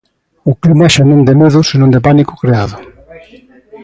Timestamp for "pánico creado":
2.07-2.77